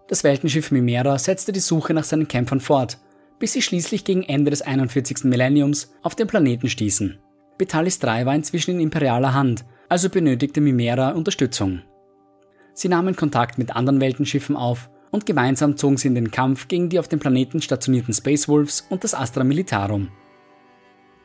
Das 0.07 0.23
Weltenschiff 0.23 0.71
Mimera 0.71 1.19
setzte 1.19 1.53
die 1.53 1.61
Suche 1.61 1.95
nach 1.95 2.05
seinen 2.05 2.29
Kämpfern 2.29 2.61
fort, 2.61 2.99
bis 3.39 3.55
sie 3.55 3.63
schließlich 3.63 4.05
gegen 4.05 4.23
Ende 4.23 4.51
des 4.51 4.63
41. 4.63 5.25
Millenniums 5.25 5.95
auf 6.03 6.15
den 6.15 6.27
Planeten 6.27 6.69
stießen. 6.69 7.19
Betalis 7.57 7.99
3 8.01 8.27
war 8.27 8.35
inzwischen 8.35 8.73
in 8.73 8.81
imperialer 8.81 9.33
Hand, 9.33 9.65
also 9.89 10.11
benötigte 10.11 10.61
Mimera 10.61 11.11
Unterstützung. 11.11 11.83
Sie 12.75 12.89
nahmen 12.89 13.17
Kontakt 13.17 13.57
mit 13.57 13.75
anderen 13.75 14.01
Weltenschiffen 14.01 14.57
auf 14.57 14.91
und 15.11 15.27
gemeinsam 15.27 15.77
zogen 15.77 15.97
sie 15.97 16.09
in 16.09 16.17
den 16.17 16.31
Kampf 16.31 16.69
gegen 16.69 16.89
die 16.89 16.99
auf 16.99 17.09
dem 17.09 17.21
Planeten 17.21 17.63
stationierten 17.63 18.13
Space 18.13 18.49
Wolves 18.49 18.85
und 18.91 19.05
das 19.05 19.15
Astra 19.15 19.45
Militarum. 19.45 20.09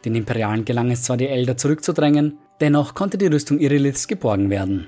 Den 0.06 0.16
Imperialen 0.16 0.64
gelang 0.64 0.92
es 0.92 1.04
zwar, 1.04 1.18
die 1.18 1.28
Elder 1.28 1.58
zurückzudrängen, 1.58 2.38
dennoch 2.62 2.94
konnte 2.94 3.18
die 3.18 3.28
Rüstung 3.28 3.60
Iriliths 3.60 4.08
geborgen 4.08 4.50
werden. 4.50 4.88